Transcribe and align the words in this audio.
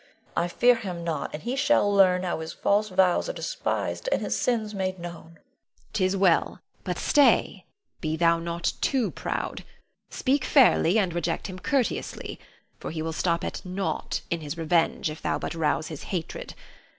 I 0.35 0.47
fear 0.47 0.77
him 0.77 1.03
not, 1.03 1.29
and 1.31 1.43
he 1.43 1.55
shall 1.55 1.87
learn 1.93 2.23
how 2.23 2.39
his 2.39 2.53
false 2.53 2.89
vows 2.89 3.29
are 3.29 3.33
despised, 3.33 4.09
and 4.11 4.19
his 4.19 4.35
sins 4.35 4.73
made 4.73 4.97
known. 4.97 5.13
Norna. 5.13 5.39
'Tis 5.93 6.17
well; 6.17 6.59
but 6.83 6.97
stay, 6.97 7.67
be 7.99 8.17
thou 8.17 8.39
not 8.39 8.73
too 8.81 9.11
proud. 9.11 9.63
Speak 10.09 10.43
fairly, 10.43 10.97
and 10.97 11.13
reject 11.13 11.45
him 11.45 11.59
courteously; 11.59 12.39
for 12.79 12.89
he 12.89 13.03
will 13.03 13.13
stop 13.13 13.43
at 13.43 13.63
nought 13.63 14.21
in 14.31 14.41
his 14.41 14.57
revenge 14.57 15.11
if 15.11 15.21
thou 15.21 15.37
but 15.37 15.53
rouse 15.53 15.89
his 15.89 16.01
hatred. 16.05 16.55